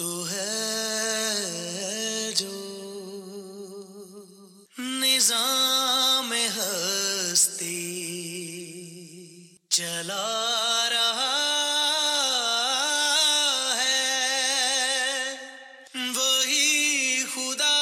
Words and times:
تو 0.00 0.30
ہے 0.30 2.30
جو 2.36 2.48
نظام 4.78 6.32
ہستی 6.56 7.74
چلا 9.68 10.88
رہا 10.90 11.36
ہے، 13.76 15.36
وہی 15.94 17.24
خدا 17.34 17.76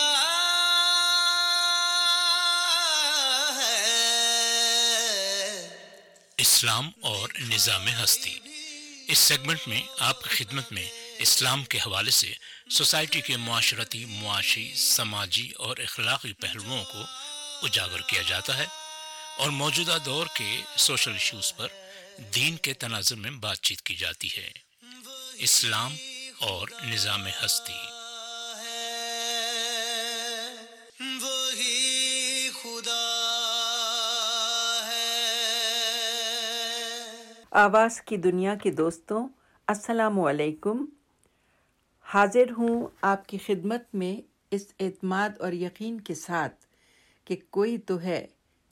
ہے۔ 3.56 3.82
اسلام 6.36 6.90
اور 7.00 7.28
نظام 7.48 7.88
ہستی۔ 8.04 8.38
اس 9.08 9.18
سیگمنٹ 9.18 9.60
میں 9.66 9.82
آپ 9.98 10.22
کی 10.22 10.28
خدمت 10.28 10.72
میں 10.72 11.07
اسلام 11.18 11.64
کے 11.64 11.78
حوالے 11.78 12.10
سے 12.10 12.32
سوسائٹی 12.70 13.20
کے 13.20 13.36
معاشرتی 13.36 14.04
معاشی 14.04 14.72
سماجی 14.76 15.50
اور 15.50 15.76
اخلاقی 15.76 16.32
پہلوؤں 16.32 16.84
کو 16.84 17.02
اجاگر 17.62 18.00
کیا 18.00 18.22
جاتا 18.28 18.58
ہے 18.58 18.66
اور 19.38 19.50
موجودہ 19.50 19.98
دور 20.04 20.26
کے 20.36 20.62
سوشل 20.76 21.12
ایشوز 21.12 21.56
پر 21.56 21.68
دین 22.34 22.56
کے 22.56 22.74
تناظر 22.74 23.16
میں 23.16 23.30
بات 23.30 23.60
چیت 23.60 23.80
کی 23.80 23.96
جاتی 23.96 24.28
ہے۔ 24.36 24.50
اسلام 25.34 25.94
اور 26.38 26.68
نظام 26.84 27.26
ہستی۔ 27.26 27.74
آواز 37.50 38.00
کی 38.00 38.16
دنیا 38.16 38.54
کے 38.62 38.70
دوستوں 38.70 39.28
السلام 39.66 40.20
علیکم۔ 40.20 40.84
حاضر 42.08 42.50
ہوں 42.58 42.86
آپ 43.02 43.26
کی 43.28 43.38
خدمت 43.38 43.94
میں 43.94 44.20
اس 44.50 44.62
اعتماد 44.80 45.30
اور 45.40 45.52
یقین 45.52 46.00
کے 46.00 46.14
ساتھ 46.14 46.64
کہ 47.24 47.36
کوئی 47.50 47.78
تو 47.78 48.00
ہے 48.00 48.26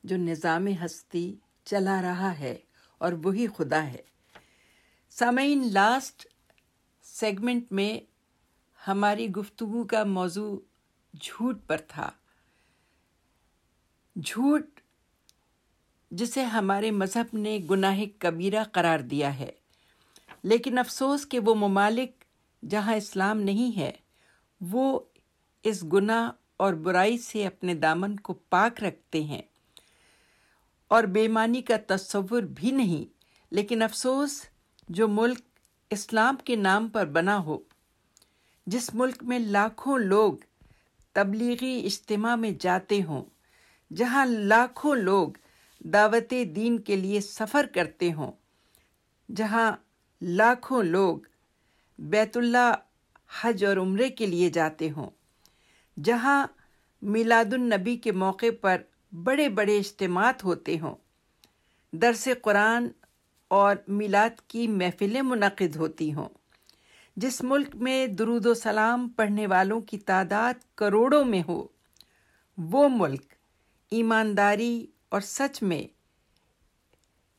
جو 0.04 0.16
نظام 0.16 0.66
ہستی 0.84 1.34
چلا 1.64 2.00
رہا 2.02 2.38
ہے 2.38 2.56
اور 2.98 3.12
وہی 3.24 3.46
خدا 3.56 3.86
ہے۔ 3.86 4.02
سامعین 5.10 5.68
لاسٹ 5.72 6.26
سیگمنٹ 7.04 7.72
میں 7.72 8.00
ہماری 8.88 9.30
گفتگو 9.30 9.84
کا 9.84 10.04
موضوع 10.04 10.58
جھوٹ 11.14 11.66
پر 11.66 11.80
تھا۔ 11.88 12.10
جھوٹ 14.16 14.80
جسے 16.10 16.42
ہمارے 16.42 16.90
مذہب 16.90 17.36
نے 17.38 17.58
گناہ 17.70 18.00
کبیرہ 18.18 18.64
قرار 18.64 19.00
دیا 19.00 19.38
ہے، 19.38 19.50
لیکن 20.42 20.78
افسوس 20.78 21.26
کہ 21.26 21.38
وہ 21.38 21.54
ممالک 21.54 22.24
جہاں 22.68 22.94
اسلام 22.94 23.40
نہیں 23.40 23.78
ہے، 23.78 23.92
وہ 24.60 25.00
اس 25.62 25.84
گناہ 25.92 26.30
اور 26.56 26.74
برائی 26.74 27.18
سے 27.18 27.46
اپنے 27.46 27.74
دامن 27.74 28.16
کو 28.16 28.34
پاک 28.34 28.84
رکھتے 28.84 29.22
ہیں۔ 29.22 29.42
اور 30.88 31.04
بےمانی 31.04 31.62
کا 31.62 31.76
تصور 31.86 32.42
بھی 32.42 32.70
نہیں، 32.70 33.12
لیکن 33.50 33.82
افسوس، 33.82 34.42
جو 34.88 35.08
ملک 35.08 35.40
اسلام 35.90 36.36
کے 36.44 36.56
نام 36.56 36.88
پر 36.88 37.06
بنا 37.06 37.38
ہو، 37.38 37.58
جس 38.66 38.94
ملک 38.94 39.22
میں 39.22 39.38
لاکھوں 39.38 39.98
لوگ 39.98 40.32
تبلیغی 41.12 41.86
اجتماع 41.86 42.34
میں 42.34 42.50
جاتے 42.60 43.02
ہوں، 43.02 43.24
جہاں 43.96 44.26
لاکھوں 44.26 44.94
لوگ 44.94 45.28
دعوت 45.80 46.34
دین 46.56 46.78
کے 46.78 46.96
لیے 46.96 47.20
سفر 47.20 47.66
کرتے 47.74 48.12
ہوں، 48.12 48.32
جہاں 49.36 49.72
لاکھوں 50.20 50.82
لوگ 50.82 51.18
بیت 51.98 52.36
اللہ 52.36 52.74
حج 53.40 53.64
اور 53.64 53.76
عمرے 53.76 54.08
کے 54.08 54.26
لیے 54.26 54.50
جاتے 54.50 54.90
ہوں۔ 54.90 55.10
جہاں 56.04 56.46
میلاد 57.02 57.52
النبی 57.52 57.96
کے 57.96 58.12
موقع 58.12 58.46
پر 58.60 58.82
بڑے 59.12 59.48
بڑے 59.48 59.78
اجتماعات 59.78 60.44
ہوتے 60.44 60.78
ہوں۔ 60.78 60.94
درس 61.92 62.28
قرآن 62.42 62.88
اور 63.48 63.76
میلاد 63.88 64.40
کی 64.48 64.68
محفلیں 64.68 65.22
منعقد 65.22 65.76
ہوتی 65.76 66.14
ہوں۔ 66.14 66.28
جس 67.16 67.42
ملک 67.42 67.76
میں 67.76 68.06
درود 68.06 68.46
و 68.46 68.54
سلام 68.54 69.08
پڑھنے 69.08 69.46
والوں 69.46 69.80
کی 69.80 69.98
تعداد 69.98 70.54
کروڑوں 70.74 71.24
میں 71.24 71.42
ہو، 71.48 71.66
وہ 72.58 72.88
ملک 72.88 73.22
ایمانداری 73.90 74.86
اور 75.08 75.20
سچ 75.20 75.62
میں 75.62 75.82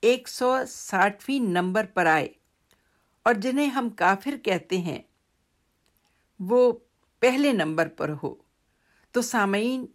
ایک 0.01 0.27
سو 0.27 0.57
ساٹھویں 0.67 1.39
نمبر 1.39 1.85
پر 1.93 2.05
آئے۔ 2.05 2.27
اور 3.27 3.35
جنہیں 3.35 3.67
ہم 3.67 3.89
کافر 3.89 4.37
کہتے 4.37 4.77
ہیں، 4.77 5.01
وہ 6.39 6.73
پہلے 7.19 7.51
نمبر 7.51 7.87
پر 7.87 8.11
ہو۔ 8.23 8.35
تو 9.11 9.21
سامعین، 9.21 9.85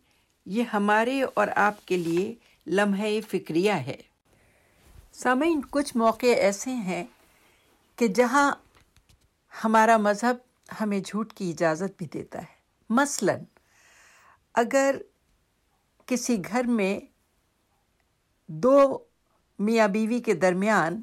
یہ 0.46 0.62
ہمارے 0.62 1.22
اور 1.34 1.48
آپ 1.56 1.86
کے 1.86 1.96
لیے 1.96 2.34
لمحہ 2.66 3.08
فکریہ 3.28 3.72
ہے۔ 3.72 3.96
سامعین، 5.12 5.60
کچھ 5.70 5.96
موقع 5.96 6.26
ایسے 6.26 6.70
ہیں 6.70 7.04
کہ 7.96 8.08
جہاں 8.08 8.52
ہمارا 9.64 9.96
مذہب 9.96 10.36
ہمیں 10.80 11.00
جھوٹ 11.00 11.32
کی 11.32 11.50
اجازت 11.50 11.98
بھی 11.98 12.06
دیتا 12.06 12.38
ہے۔ 12.38 12.54
مثلا، 12.90 13.36
اگر 14.54 14.96
کسی 16.06 16.42
گھر 16.48 16.64
میں 16.64 17.00
دو 18.46 19.04
میاں 19.58 19.88
بیوی 19.88 20.20
کے 20.20 20.34
درمیان 20.34 21.02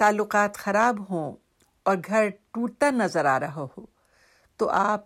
تعلقات 0.00 0.56
خراب 0.56 0.98
ہوں 1.10 1.36
اور 1.86 1.96
گھر 2.06 2.28
ٹوٹتا 2.52 2.90
نظر 2.92 3.24
آ 3.26 3.38
رہا 3.40 3.64
ہو، 3.66 3.84
تو 4.60 4.68
آپ 4.70 5.04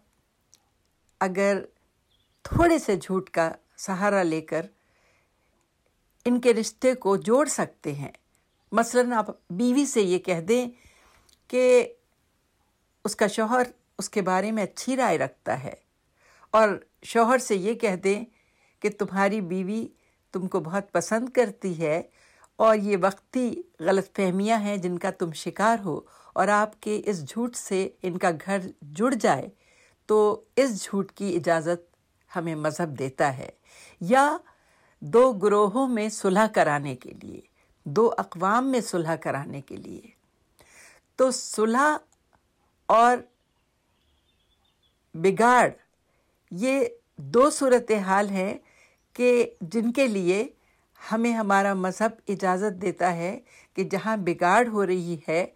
اگر 1.21 1.59
تھوڑے 2.45 2.79
سے 2.79 2.97
جھوٹ 2.97 3.31
کا 3.31 3.51
سہارا 3.79 4.23
لے 4.23 4.41
کر 4.43 4.67
ان 6.27 6.41
کے 6.41 6.55
رشتے 6.55 6.95
کو 6.97 7.17
جوڑ 7.19 7.45
سکتے 7.49 7.93
ہیں۔ 7.95 8.13
مثلاً 8.73 9.13
آپ 9.13 9.27
بیوی 9.51 9.85
سے 9.87 10.01
یہ 10.03 10.19
کہہ 10.19 10.41
دیں 10.41 10.67
کہ 11.51 11.65
اس 13.05 13.17
کا 13.17 13.27
شوہر 13.27 13.63
اس 13.99 14.09
کے 14.11 14.23
بارے 14.23 14.51
میں 14.53 14.63
اچھی 14.63 14.97
رائے 14.97 15.19
رکھتا 15.19 15.63
ہے، 15.63 15.75
اور 16.55 16.69
شوہر 17.05 17.39
سے 17.39 17.57
یہ 17.57 17.75
کہہ 17.75 17.97
دیں 18.05 18.23
کہ 18.83 18.91
تمہاری 18.99 19.41
بیوی 19.43 19.87
تم 20.35 20.47
کو 20.49 20.61
بہت 20.61 20.93
پسند 20.93 21.29
کرتی 21.29 21.79
ہے 21.79 22.01
اور 22.61 22.77
یہ 22.77 22.97
وقتی 23.03 23.63
غلط 23.81 24.17
فہمیاں 24.17 24.59
ہیں 24.59 24.77
جن 24.77 24.99
کا 24.99 25.11
تم 25.11 25.33
شکار 25.33 25.79
ہو 25.85 26.01
اور 26.33 26.49
آپ 26.49 26.81
کے 26.81 27.03
اس 27.05 27.29
جھوٹ 27.29 27.57
سے 27.57 27.89
ان 28.03 28.19
کا 28.19 28.31
گھر 28.45 28.59
جڑ 28.93 29.15
جائے، 29.15 29.49
تو 30.07 30.45
اس 30.57 30.83
جھوٹ 30.83 31.13
کی 31.13 31.37
اجازت 31.37 31.97
ہمیں 32.37 32.55
مذہب 32.55 32.99
دیتا 32.99 33.37
ہے۔ 33.37 33.51
یا 34.01 34.37
دو 35.01 35.33
گروہوں 35.33 35.89
میں 35.89 36.09
صلح 36.09 36.47
کرانے 36.47 36.97
کے 36.97 37.13
لیے، 37.23 37.41
دو 37.85 38.11
اقوام 38.19 38.71
میں 38.71 38.81
صلح 38.81 39.15
کرانے 39.15 39.61
کے 39.61 39.77
لیے۔ 39.77 40.01
تو 41.17 41.31
صلح 41.31 41.97
اور 42.87 43.17
بگاڑ، 45.15 45.71
یہ 46.51 46.85
دو 47.17 47.51
صورت 47.51 47.91
حال 47.91 48.31
ہیں 48.31 48.59
کہ 49.13 49.51
جن 49.61 49.93
کے 49.93 50.07
لیے 50.07 50.49
ہمیں 51.13 51.33
ہمارا 51.33 51.75
مذہب 51.75 52.11
اجازت 52.29 52.83
دیتا 52.83 53.17
ہے 53.17 53.41
کہ 53.75 53.85
جہاں 53.85 54.17
بگاڑ 54.17 54.67
ہو 54.69 54.87
رہی 54.87 55.17
ہے 55.29 55.47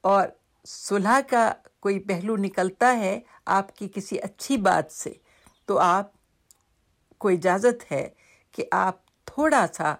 اور 0.00 0.28
صلح 0.64 1.20
کا 1.30 1.52
کوئی 1.80 1.98
پہلو 1.98 2.36
نکلتا 2.36 2.96
ہے 2.98 3.20
آپ 3.46 3.76
کی 3.76 3.88
کسی 3.94 4.18
اچھی 4.18 4.56
بات 4.56 4.92
سے، 4.92 5.12
تو 5.66 5.78
آپ 5.78 6.10
کو 7.18 7.28
اجازت 7.28 7.92
ہے 7.92 8.08
کہ 8.52 8.64
آپ 8.70 8.96
تھوڑا 9.24 9.66
سا 9.72 9.94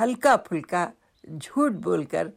ہلکا 0.00 0.36
پھلکا 0.36 0.90
جھوٹ 1.40 1.72
بول 1.72 2.04
کر 2.04 2.28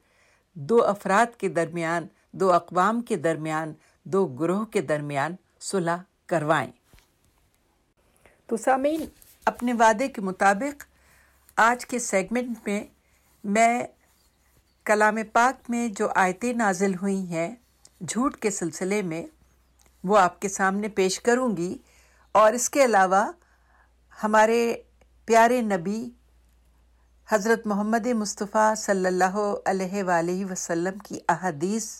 دو 0.53 0.83
افراد 0.85 1.39
کے 1.39 1.49
درمیان، 1.49 2.07
دو 2.31 2.53
اقوام 2.53 3.01
کے 3.01 3.15
درمیان، 3.15 3.73
دو 4.03 4.25
گروہ 4.27 4.65
کے 4.65 4.81
درمیان 4.81 5.35
صلح 5.59 5.97
کروائیں۔ 6.25 6.71
تو 8.47 8.57
سامعین، 8.57 9.05
اپنے 9.45 9.73
وعدے 9.73 10.07
کے 10.07 10.21
مطابق 10.21 10.83
آج 11.61 11.85
کے 11.85 11.99
سیگمنٹ 11.99 12.67
میں 12.67 12.83
میں 13.43 13.83
کلام 14.85 15.17
پاک 15.33 15.69
میں 15.69 15.87
جو 15.87 16.07
آیتیں 16.15 16.53
نازل 16.53 16.93
ہوئی 16.95 17.19
ہیں 17.29 17.55
جھوٹ 18.01 18.35
کے 18.35 18.49
سلسلے 18.49 19.01
میں، 19.01 19.23
وہ 20.03 20.17
آپ 20.17 20.39
کے 20.41 20.49
سامنے 20.49 20.89
پیش 20.89 21.19
کروں 21.19 21.57
گی 21.57 21.77
اور 22.31 22.53
اس 22.53 22.69
کے 22.69 22.85
علاوہ 22.85 23.31
ہمارے 24.23 24.61
پیارے 25.27 25.61
نبی 25.61 26.09
حضرت 27.31 27.67
محمد 27.67 28.07
مصطفیٰ 28.07 28.75
صلی 28.75 29.05
اللہ 29.05 29.37
علیہ 29.65 30.03
وآلہ 30.03 30.45
وسلم 30.51 30.97
کی 30.97 31.19
احادیث، 31.29 31.91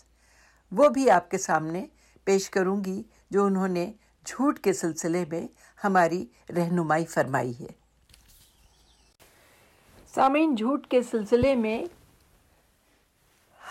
وہ 0.72 0.90
بھی 0.90 1.10
آپ 1.10 1.30
کے 1.32 1.38
سامنے 1.38 1.86
پیش 2.24 2.50
کروں 2.50 2.84
گی 2.86 3.02
جو 3.32 3.46
انہوں 3.46 3.68
نے 3.68 3.92
جھوٹ 4.26 4.60
کے 4.60 4.74
سلسلے 4.74 5.26
میں 5.32 5.48
ہماری 5.84 6.26
رہنمائی 6.50 7.06
فرمائی 7.06 7.54
ہے۔ 7.60 7.89
سامعین، 10.16 10.56
جھوٹ 10.56 10.88
کے 10.88 11.02
سلسلے 11.02 11.56
میں 11.56 11.84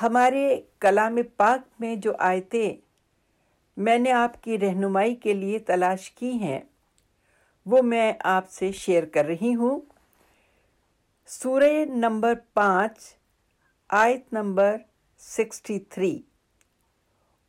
ہمارے 0.02 0.60
کلام 0.78 1.18
پاک 1.36 1.80
میں 1.80 1.96
جو 1.96 2.12
آیتیں 2.18 2.76
میں 3.76 3.98
نے 3.98 4.12
آپ 4.12 4.42
کی 4.42 4.58
رہنمائی 4.58 5.14
کے 5.14 5.32
لیے 5.34 5.58
تلاش 5.58 6.10
کی 6.10 6.30
ہیں، 6.32 6.60
وہ 7.66 7.82
میں 7.82 8.12
آپ 8.24 8.50
سے 8.50 8.72
شیئر 8.72 9.04
کر 9.04 9.24
رہی 9.24 9.54
ہوں۔ 9.54 9.80
سورہ 11.26 11.84
نمبر 11.84 12.34
پانچ، 12.54 12.98
آیت 13.88 14.32
نمبر 14.32 14.76
سکسٹی 15.18 15.78
تھری۔ 15.78 16.18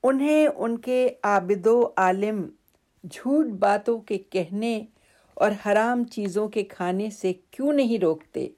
انہیں 0.03 0.47
ان 0.55 0.77
کے 0.77 1.09
عابد 1.23 1.67
و 1.67 1.89
عالم 1.97 2.49
جھوٹ 3.11 3.45
باتوں 3.45 3.99
کے 3.99 4.17
کہنے 4.17 4.85
اور 5.33 5.51
حرام 5.65 6.03
چیزوں 6.03 6.47
کے 6.47 6.63
کھانے 6.63 7.09
سے 7.09 7.33
کیوں 7.51 7.73
نہیں 7.73 7.99
روکتے؟ 7.99 8.49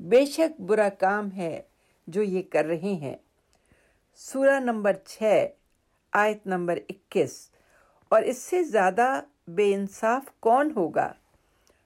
بے 0.00 0.26
شک 0.26 0.60
برا 0.60 0.88
کام 0.88 1.30
ہے 1.36 1.62
جو 2.06 2.22
یہ 2.22 2.42
کر 2.42 2.64
رہے 2.64 2.94
ہیں۔ 2.94 3.16
سورہ 4.16 4.60
نمبر 4.60 4.92
چھ، 4.92 5.46
آیت 6.12 6.46
نمبر 6.46 6.78
اکیس۔ 6.88 7.50
اور 8.08 8.22
اس 8.22 8.38
سے 8.38 8.62
زیادہ 8.62 9.20
بے 9.48 9.74
انصاف 9.74 10.22
کون 10.40 10.72
ہوگا 10.76 11.12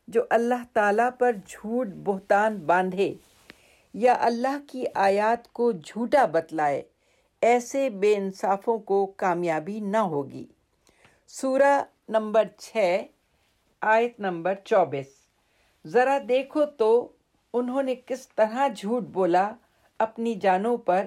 جو 0.08 0.24
اللہ 0.30 0.64
تعالیٰ 0.72 1.10
پر 1.18 1.32
جھوٹ 1.46 1.86
بہتان 2.04 2.56
باندھے 2.56 3.14
یا 3.94 4.16
اللہ 4.20 4.58
کی 4.68 4.84
آیات 4.94 5.52
کو 5.52 5.72
جھوٹا 5.72 6.26
بتلائے؟ 6.26 6.82
ایسے 7.40 7.90
بے 7.90 8.16
انصافوں 8.16 8.78
کو 8.78 9.06
کامیابی 9.06 9.80
نہ 9.80 9.96
ہوگی۔ 9.96 10.46
سورہ 11.28 11.84
نمبر 12.08 12.44
چھ، 12.58 13.02
آیت 13.80 14.20
نمبر 14.20 14.54
چوبیس۔ 14.54 15.06
ذرا 15.86 16.18
دیکھو 16.28 16.64
تو 16.64 17.12
انہوں 17.54 17.82
نے 17.82 17.94
کس 17.94 18.28
طرح 18.28 18.68
جھوٹ 18.68 19.02
بولا 19.02 19.52
اپنی 19.98 20.34
جانوں 20.34 20.76
پر 20.76 21.06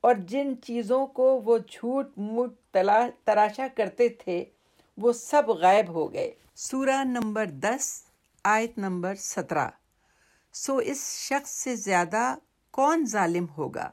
اور 0.00 0.14
جن 0.14 0.54
چیزوں 0.62 1.06
کو 1.06 1.40
وہ 1.40 1.58
جھوٹ 1.58 2.18
موٹ 2.18 2.54
تراشا 3.24 3.66
کرتے 3.76 4.08
تھے، 4.08 4.44
وہ 4.96 5.12
سب 5.12 5.48
غائب 5.48 5.88
ہو 5.88 6.12
گئے۔ 6.12 6.32
سورہ 6.54 7.04
نمبر 7.04 7.46
دس، 7.46 8.02
آیت 8.44 8.78
نمبر 8.78 9.14
سترہ۔ 9.14 9.68
سو 10.52 10.76
اس 10.76 11.16
شخص 11.28 11.50
سے 11.50 11.76
زیادہ 11.76 12.36
کون 12.70 13.04
ظالم 13.06 13.46
ہوگا 13.58 13.90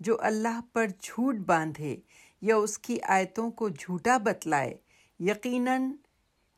جو 0.00 0.16
اللہ 0.20 0.60
پر 0.72 0.86
جھوٹ 1.02 1.34
باندھے 1.34 1.96
یا 2.42 2.56
اس 2.56 2.78
کی 2.78 2.98
آیتوں 3.02 3.50
کو 3.50 3.68
جھوٹا 3.68 4.16
بتلائے؟ 4.16 4.74
یقیناً 5.20 5.92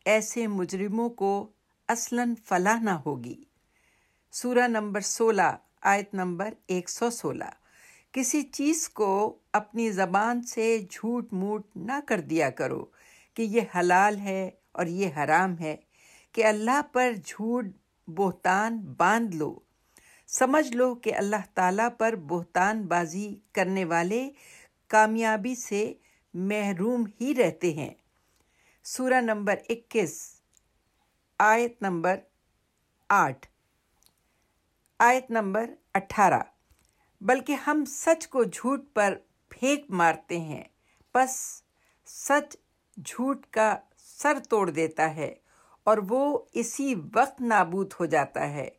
ایسے 0.04 0.46
مجرموں 0.46 1.08
کو 1.08 1.48
اصلاً 1.88 2.34
فلاح 2.44 2.78
نہ 2.78 2.90
ہوگی۔ 2.90 3.44
سورہ 4.38 4.66
نمبر 4.68 5.00
سولہ، 5.00 5.56
آیت 5.82 6.14
نمبر 6.14 6.54
ایک 6.66 6.90
سو 6.90 7.10
سولہ۔ 7.10 7.50
کسی 8.12 8.42
چیز 8.42 8.88
کو 8.88 9.38
اپنی 9.52 9.90
زبان 9.90 10.42
سے 10.42 10.78
جھوٹ 10.90 11.32
موٹ 11.32 11.66
نہ 11.76 12.00
کر 12.06 12.20
دیا 12.20 12.50
کرو 12.50 12.84
کہ 13.34 13.42
یہ 13.42 13.60
حلال 13.76 14.18
ہے 14.18 14.50
اور 14.72 14.86
یہ 14.86 15.08
حرام 15.16 15.58
ہے، 15.58 15.76
کہ 16.32 16.44
اللہ 16.44 16.80
پر 16.92 17.12
جھوٹ 17.24 17.64
بہتان 18.06 18.78
باندھ 18.78 19.36
لو۔ 19.36 19.58
سمجھ 20.26 20.76
لو 20.76 20.94
کہ 20.94 21.14
اللہ 21.14 21.42
تعالیٰ 21.54 21.88
پر 21.98 22.16
بہتان 22.16 22.86
بازی 22.86 23.34
کرنے 23.52 23.84
والے 23.84 24.30
کامیابی 24.88 25.54
سے 25.54 25.94
محروم 26.34 27.04
ہی 27.20 27.34
رہتے 27.34 27.72
ہیں۔ 27.72 27.94
سورہ 28.84 29.20
نمبر 29.20 29.54
اکیس، 29.68 30.40
آیت 31.38 31.82
نمبر 31.82 32.16
آٹھ۔ 33.08 33.46
آیت 34.98 35.30
نمبر 35.30 35.70
اٹھارہ۔ 35.94 36.42
بلکہ 37.20 37.52
ہم 37.52 37.84
سچ 37.88 38.28
کو 38.28 38.44
جھوٹ 38.44 38.80
پر 38.94 39.14
پھینک 39.48 39.84
مارتے 39.88 40.40
ہیں 40.40 40.64
بس 41.14 41.62
سچ 42.06 42.56
جھوٹ 43.04 43.46
کا 43.46 43.76
سر 43.98 44.38
توڑ 44.48 44.70
دیتا 44.70 45.14
ہے 45.14 45.34
اور 45.84 45.98
وہ 46.08 46.38
اسی 46.52 46.94
وقت 47.14 47.40
نابود 47.40 47.92
ہو 48.00 48.04
جاتا 48.04 48.50
ہے۔ 48.50 48.70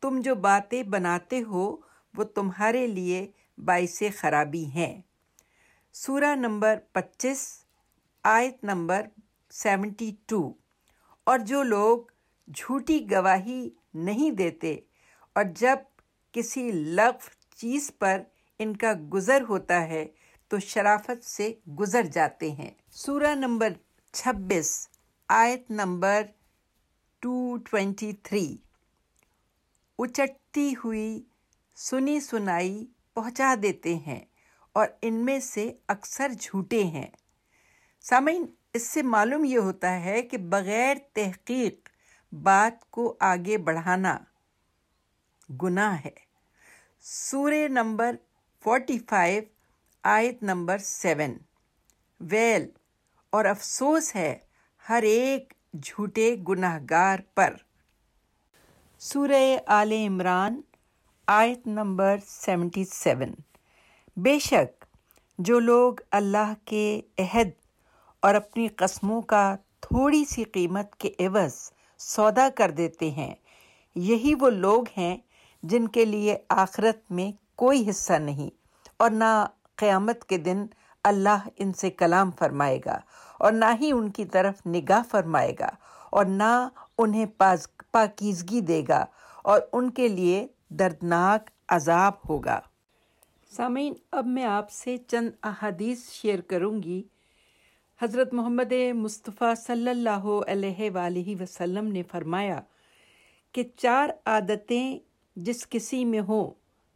تم 0.00 0.20
جو 0.20 0.34
باتیں 0.34 0.82
بناتے 0.82 1.42
ہو، 1.42 1.76
وہ 2.16 2.24
تمہارے 2.24 2.86
لیے 2.86 3.30
باعث 3.58 4.02
خرابی 4.16 4.64
ہیں۔ 4.64 5.02
سورہ 5.92 6.34
نمبر 6.34 6.78
پچیس، 6.92 7.64
آیت 8.22 8.64
نمبر 8.64 9.06
سیونٹی 9.50 10.12
ٹو۔ 10.26 10.52
اور 11.24 11.38
جو 11.38 11.62
لوگ 11.62 11.98
جھوٹی 12.54 13.10
گواہی 13.10 13.70
نہیں 13.94 14.30
دیتے 14.30 14.76
اور 15.32 15.44
جب 15.56 15.78
کسی 16.32 16.70
لغف 16.72 17.28
چیز 17.56 17.90
پر 17.98 18.22
ان 18.58 18.76
کا 18.76 18.92
گزر 19.12 19.42
ہوتا 19.48 19.88
ہے 19.88 20.06
تو 20.48 20.58
شرافت 20.58 21.24
سے 21.24 21.52
گزر 21.78 22.02
جاتے 22.02 22.50
ہیں۔ 22.50 22.70
سورہ 22.90 23.34
نمبر 23.34 23.72
چھبیس، 24.12 24.88
آیت 25.28 25.70
نمبر 25.70 26.22
ٹو 27.18 27.56
ٹوینٹی 27.56 28.12
تھری 28.12 28.56
اچٹتی 29.98 30.74
ہوئی 30.84 31.22
سنی 31.76 32.20
سنائی 32.20 32.86
پہنچا 33.14 33.54
دیتے 33.62 33.94
ہیں 33.94 34.20
اور 34.72 34.86
ان 35.02 35.14
میں 35.14 35.40
سے 35.40 35.72
اکثر 35.88 36.32
جھوٹے 36.40 36.82
ہیں۔ 36.84 37.10
سامعین، 38.00 38.46
اس 38.74 38.82
سے 38.82 39.02
معلوم 39.02 39.44
یہ 39.44 39.58
ہوتا 39.58 40.00
ہے 40.00 40.22
کہ 40.22 40.38
بغیر 40.38 40.96
تحقیق 41.12 41.88
بات 42.32 42.90
کو 42.90 43.16
آگے 43.20 43.58
بڑھانا 43.58 44.18
گناہ 45.62 45.96
ہے۔ 46.04 46.32
سورہ 47.00 47.68
نمبر 47.68 48.16
فورٹی 48.64 48.98
فائیو، 48.98 49.42
آیت 50.02 50.42
نمبر 50.42 50.78
سیون۔ 50.78 51.38
ویل، 52.20 52.68
اور 53.30 53.44
افسوس 53.44 54.14
ہے 54.16 54.38
ہر 54.88 55.02
ایک 55.02 55.52
جھوٹے 55.82 56.36
گناہ 56.48 56.78
گار 56.90 57.18
پر۔ 57.34 57.54
سورہ 58.98 59.56
آل 59.66 59.92
عمران، 59.92 60.60
آیت 61.26 61.66
نمبر 61.66 62.16
سیونٹی 62.26 62.84
سیون۔ 62.84 63.34
بے 64.16 64.38
شک، 64.38 64.84
جو 65.38 65.58
لوگ 65.60 65.94
اللہ 66.10 66.52
کے 66.64 67.00
عہد 67.18 67.48
اور 68.20 68.34
اپنی 68.34 68.68
قسموں 68.68 69.22
کا 69.22 69.56
تھوڑی 69.80 70.24
سی 70.24 70.44
قیمت 70.44 70.96
کے 70.96 71.10
عوض 71.18 71.72
سودا 71.98 72.48
کر 72.54 72.70
دیتے 72.70 73.10
ہیں، 73.10 73.34
یہی 73.94 74.34
وہ 74.40 74.50
لوگ 74.50 74.84
ہیں 74.96 75.16
جن 75.62 75.88
کے 75.88 76.04
لیے 76.04 76.36
آخرت 76.48 77.10
میں 77.10 77.32
کوئی 77.56 77.90
حصہ 77.90 78.12
نہیں 78.12 78.50
اور 78.96 79.10
نہ 79.10 79.46
قیامت 79.76 80.24
کے 80.24 80.38
دن 80.38 80.66
اللہ 81.04 81.48
ان 81.56 81.72
سے 81.72 81.90
کلام 81.90 82.30
فرمائے 82.30 82.78
گا 82.84 82.98
اور 83.38 83.52
نہ 83.52 83.64
ہی 83.80 83.92
ان 83.92 84.10
کی 84.10 84.24
طرف 84.24 84.66
نگاہ 84.66 85.02
فرمائے 85.10 85.52
گا 85.60 85.68
اور 86.10 86.24
نہ 86.24 86.68
انہیں 86.98 87.26
پاکیزگی 87.90 88.60
دے 88.60 88.82
گا 88.88 89.04
اور 89.44 89.60
ان 89.72 89.90
کے 89.90 90.08
لیے 90.08 90.46
دردناک 90.68 91.50
عذاب 91.68 92.12
ہوگا۔ 92.28 92.60
سامعین، 93.56 93.94
اب 94.12 94.26
میں 94.26 94.44
آپ 94.44 94.70
سے 94.70 94.96
چند 94.96 95.30
احادیث 95.42 96.10
شیئر 96.10 96.40
کروں 96.40 96.82
گی۔ 96.82 97.02
حضرت 98.02 98.34
محمد 98.34 98.72
مصطفیٰ 98.94 99.54
صلی 99.56 99.90
اللہ 99.90 100.26
علیہ 100.46 100.90
وآلہ 100.90 101.42
وسلم 101.42 101.86
نے 101.86 102.02
فرمایا 102.02 102.60
کہ 103.52 103.62
چار 103.76 104.08
عادتیں 104.26 104.98
جس 105.36 105.66
کسی 105.66 106.04
میں 106.04 106.20
ہوں 106.20 106.50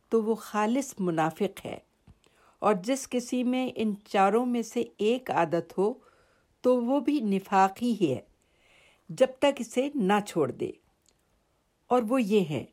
تو 0.09 0.23
وہ 0.23 0.35
خالص 0.35 0.95
منافق 0.99 1.66
ہے۔ 1.66 1.78
اور 2.59 2.75
جس 2.75 3.09
کسی 3.09 3.45
میں 3.45 3.71
ان 3.76 3.95
چاروں 4.09 4.47
میں 4.47 4.62
سے 4.62 4.85
ایک 4.99 5.31
عادت 5.31 5.78
ہو 5.78 5.95
تو 6.61 6.85
وہ 6.85 7.00
بھی 7.00 7.21
نفاقی 7.21 7.97
ہی 8.00 8.14
ہے، 8.14 8.21
جب 9.09 9.26
تک 9.38 9.52
اسے 9.59 9.88
نہ 9.95 10.12
چھوڑ 10.26 10.50
دے۔ 10.50 10.71
اور 11.87 12.02
وہ 12.09 12.23
یہ 12.23 12.45
ہے، 12.50 12.64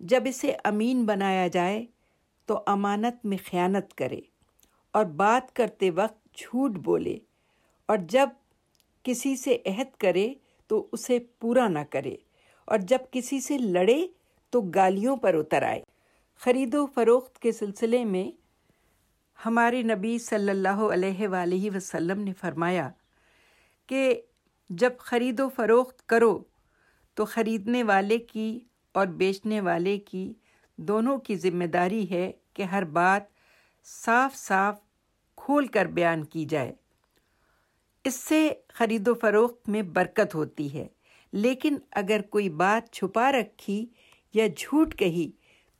جب 0.00 0.22
اسے 0.26 0.56
امین 0.64 1.04
بنایا 1.04 1.48
جائے 1.48 1.86
تو 2.46 2.62
امانت 2.66 3.26
میں 3.26 3.38
خیانت 3.50 3.94
کرے 3.94 4.20
اور 4.90 5.04
بات 5.04 5.56
کرتے 5.56 5.90
وقت 5.90 6.34
جھوٹ 6.34 6.70
بولے۔ 6.70 7.18
اور 7.86 7.98
جب 8.08 8.28
کسی 9.02 9.36
سے 9.36 9.58
عہد 9.66 9.96
کرے 9.98 10.34
تو 10.66 10.86
اسے 10.92 11.18
پورا 11.18 11.68
نہ 11.68 11.78
کرے۔ 11.90 12.16
اور 12.64 12.78
جب 12.78 12.98
کسی 13.10 13.40
سے 13.40 13.58
لڑے 13.58 14.06
تو 14.56 14.60
گالیوں 14.60 15.16
پر 15.16 15.34
اتر 15.34 15.62
آئے۔ 15.62 15.82
خرید 16.36 16.74
و 16.74 16.86
فروخت 16.86 17.38
کے 17.38 17.52
سلسلے 17.52 18.04
میں 18.04 18.30
ہمارے 19.46 19.82
نبی 19.82 20.18
صلی 20.18 20.50
اللہ 20.50 20.68
علیہ 20.68 21.28
وآلہ 21.28 21.76
وسلم 21.76 22.20
نے 22.20 22.32
فرمایا 22.32 22.90
کہ 23.86 24.20
جب 24.70 24.90
خرید 24.98 25.40
و 25.40 25.48
فروخت 25.48 26.06
کرو 26.06 26.42
تو 27.14 27.24
خریدنے 27.24 27.82
والے 27.82 28.18
کی 28.18 28.60
اور 28.92 29.06
بیچنے 29.06 29.60
والے 29.60 29.98
کی 29.98 30.34
دونوں 30.76 31.18
کی 31.18 31.36
ذمہ 31.36 31.64
داری 31.64 32.10
ہے 32.10 32.32
کہ 32.54 32.62
ہر 32.62 32.84
بات 32.84 33.22
صاف 33.84 34.34
صاف 34.34 34.78
کھول 35.36 35.66
کر 35.66 35.86
بیان 35.86 36.24
کی 36.24 36.44
جائے۔ 36.44 36.72
اس 38.04 38.14
سے 38.14 38.50
خرید 38.68 39.08
و 39.08 39.14
فروخت 39.14 39.68
میں 39.68 39.82
برکت 39.82 40.34
ہوتی 40.34 40.74
ہے۔ 40.74 40.86
لیکن 41.32 41.76
اگر 41.90 42.20
کوئی 42.20 42.48
بات 42.48 42.92
چھپا 42.92 43.32
رکھی 43.32 43.86
یا 44.36 44.46
جھوٹ 44.46 44.94
کہی 44.94 45.30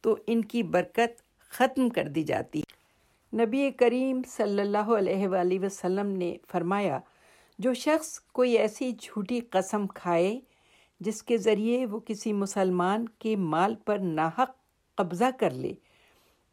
تو 0.01 0.17
ان 0.27 0.45
کی 0.45 0.63
برکت 0.63 1.21
ختم 1.53 1.89
کر 1.89 2.09
دی 2.09 2.23
جاتی۔ 2.23 2.63
نبی 3.33 3.71
کریم 3.71 4.21
صلی 4.29 4.61
اللہ 4.61 4.91
علیہ 4.99 5.29
وآلہ 5.29 5.59
وسلم 5.63 6.07
نے 6.07 6.37
فرمایا، 6.53 6.99
جو 7.59 7.75
شخص 7.75 8.19
کوئی 8.33 8.59
ایسی 8.59 8.93
جھوٹی 8.93 9.41
قسم 9.51 9.87
کھائے 9.87 10.39
جس 11.01 11.23
کے 11.23 11.37
ذریعے 11.37 11.87
وہ 11.87 12.01
کسی 12.07 12.33
مسلمان 12.33 13.09
کے 13.19 13.37
مال 13.37 13.75
پر 13.75 13.99
ناحق 13.99 14.51
قبضہ 14.99 15.31
کر 15.41 15.51
لے، 15.51 15.73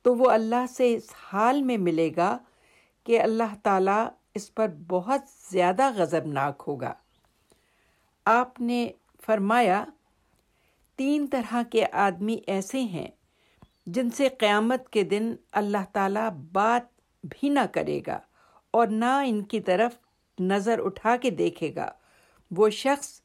تو 0.05 0.15
وہ 0.15 0.29
اللہ 0.29 0.65
سے 0.69 0.93
اس 0.93 1.09
حال 1.23 1.61
میں 1.61 1.77
ملے 1.77 2.09
گا 2.17 2.37
کہ 3.05 3.21
اللہ 3.21 3.55
تعالیٰ 3.63 4.07
اس 4.35 4.53
پر 4.55 4.67
بہت 4.87 5.21
زیادہ 5.51 5.91
غضبناک 5.95 6.63
ہوگا۔ 6.67 6.93
آپ 8.25 8.61
نے 8.61 8.87
فرمایا 9.25 9.83
تین 10.95 11.27
طرح 11.31 11.63
کے 11.71 11.85
آدمی 11.91 12.39
ایسے 12.47 12.81
ہیں 12.81 13.07
جن 13.87 14.09
سے 14.09 14.29
قیامت 14.29 14.89
کے 14.89 15.03
دن 15.03 15.35
اللہ 15.51 15.85
تعالیٰ 15.93 16.29
بات 16.29 16.83
بھی 17.23 17.49
نہ 17.49 17.59
کرے 17.71 17.99
گا 18.07 18.19
اور 18.71 18.87
نہ 18.87 19.21
ان 19.25 19.43
کی 19.43 19.59
طرف 19.61 19.91
نظر 20.39 20.79
اٹھا 20.79 21.15
کے 21.17 21.29
دیکھے 21.29 21.75
گا۔ 21.75 21.91
وہ 22.51 22.69
شخص 22.69 23.21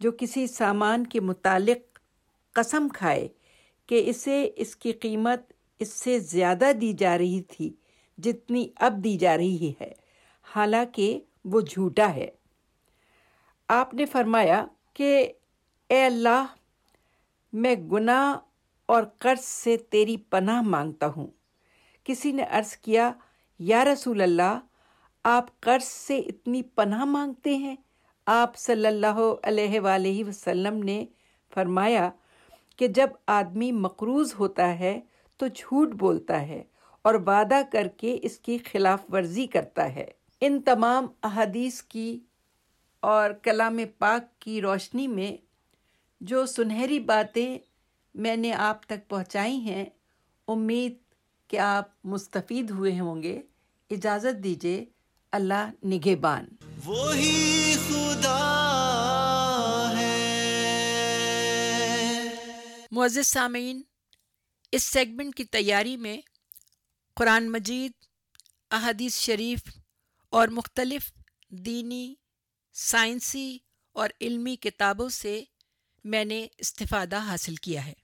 جو 0.00 0.12
کسی 0.18 0.46
سامان 0.46 1.06
کے 1.06 1.20
متعلق 1.20 1.98
قسم 2.52 2.88
کھائے 2.88 3.28
کہ 3.86 4.02
اسے 4.06 4.50
اس 4.56 4.76
کی 4.76 4.92
قیمت 4.92 5.52
اس 5.78 5.92
سے 5.92 6.18
زیادہ 6.18 6.70
دی 6.80 6.92
جا 6.92 7.18
رہی 7.18 7.42
تھی 7.42 7.72
جتنی 8.18 8.68
اب 8.76 9.04
دی 9.04 9.16
جا 9.16 9.36
رہی 9.36 9.72
ہے، 9.80 9.92
حالانکہ 10.42 11.20
وہ 11.44 11.60
جھوٹا 11.60 12.14
ہے۔ 12.14 12.30
آپ 13.68 13.94
نے 13.94 14.04
فرمایا 14.04 14.66
کہ 14.94 15.32
اے 15.88 16.04
اللہ 16.04 16.44
میں 17.52 17.74
گناہ 17.74 18.38
اور 18.86 19.02
قرض 19.18 19.44
سے 19.44 19.76
تیری 19.76 20.16
پناہ 20.16 20.62
مانگتا 20.62 21.06
ہوں۔ 21.06 21.26
کسی 22.04 22.32
نے 22.32 22.42
عرض 22.42 22.76
کیا، 22.76 23.12
یا 23.58 23.84
رسول 23.84 24.20
اللہ، 24.20 24.60
آپ 25.24 25.60
قرض 25.60 25.84
سے 25.84 26.18
اتنی 26.18 26.62
پناہ 26.62 27.04
مانگتے 27.04 27.56
ہیں؟ 27.56 27.76
آپ 28.26 28.56
صلی 28.56 28.86
اللہ 28.86 29.20
علیہ 29.42 29.80
وآلہ 29.80 30.24
وسلم 30.28 30.82
نے 30.82 31.06
فرمایا 31.54 32.10
کہ 32.76 32.88
جب 32.88 33.08
آدمی 33.26 33.72
مقروض 33.72 34.34
ہوتا 34.38 34.78
ہے 34.78 35.00
تو 35.36 35.46
جھوٹ 35.46 35.88
بولتا 35.88 36.48
ہے 36.48 36.64
اور 37.02 37.14
وعدہ 37.14 37.60
کر 37.72 37.86
کے 37.96 38.18
اس 38.22 38.38
کی 38.38 38.58
خلاف 38.58 39.02
ورزی 39.12 39.46
کرتا 39.46 39.94
ہے۔ 39.94 40.06
ان 40.40 40.62
تمام 40.62 41.06
احادیث 41.22 41.82
کی 41.82 42.20
اور 43.00 43.30
کلام 43.30 43.78
پاک 43.98 44.40
کی 44.40 44.60
روشنی 44.60 45.06
میں 45.06 45.45
جو 46.20 46.46
سنہری 46.46 47.00
باتیں 47.00 47.58
میں 48.14 48.36
نے 48.36 48.52
آپ 48.52 48.86
تک 48.86 49.08
پہنچائی 49.08 49.56
ہیں 49.56 49.84
امید 50.48 50.94
کہ 51.48 51.58
آپ 51.58 51.88
مستفید 52.04 52.70
ہوئے 52.70 53.00
ہوں 53.00 53.22
گے۔ 53.22 53.42
اجازت 53.90 54.44
دیجیے 54.44 54.84
اللہ 55.32 55.70
نگہبان۔ 55.84 56.44
وہی 56.84 57.74
خدا 57.88 58.42
ہے۔ 59.98 60.26
معزز 62.90 63.26
سامعین 63.26 63.82
اس 64.72 64.82
سیگمنٹ 64.82 65.34
کی 65.34 65.44
تیاری 65.44 65.96
میں 65.96 66.20
قرآن 67.14 67.52
مجید 67.52 67.92
احادیث 68.70 69.18
شریف 69.18 69.58
اور 70.30 70.48
مختلف 70.48 71.12
دینی 71.48 72.14
سائنسی 72.72 73.58
اور 73.92 74.08
علمی 74.20 74.56
کتابوں 74.56 75.08
سے 75.08 75.44
میں 76.06 76.24
نے 76.24 76.46
استفادہ 76.58 77.16
حاصل 77.16 77.54
کیا 77.54 77.86
ہے۔ 77.86 77.92